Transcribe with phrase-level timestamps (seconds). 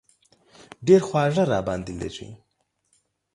[0.87, 2.29] ډېر خواږه را باندې لږي.